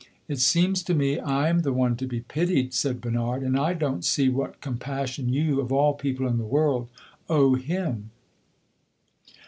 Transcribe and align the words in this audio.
"It 0.27 0.39
seems 0.39 0.81
to 0.85 0.95
me 0.95 1.19
I 1.19 1.47
am 1.47 1.59
the 1.59 1.71
one 1.71 1.95
to 1.97 2.07
be 2.07 2.21
pitied," 2.21 2.73
said 2.73 3.01
Bernard; 3.01 3.43
"and 3.43 3.55
I 3.55 3.75
don't 3.75 4.03
see 4.03 4.29
what 4.29 4.59
compassion 4.59 5.31
you, 5.31 5.59
of 5.61 5.71
all 5.71 5.93
people 5.93 6.27
in 6.27 6.39
the 6.39 6.43
world, 6.43 6.89
owe 7.29 7.53
him." 7.53 8.09